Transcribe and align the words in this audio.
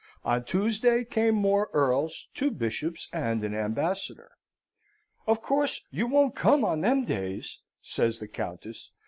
On 0.25 0.43
Tuesday 0.43 1.05
came 1.05 1.35
more 1.35 1.69
earls, 1.73 2.27
two 2.33 2.49
bishops, 2.49 3.07
and 3.13 3.43
an 3.43 3.53
ambassador. 3.53 4.31
'Of 5.27 5.43
course 5.43 5.83
you 5.91 6.07
won't 6.07 6.33
come 6.35 6.65
on 6.65 6.81
them 6.81 7.05
days?' 7.05 7.59
says 7.83 8.17
the 8.17 8.27
Countess. 8.27 8.89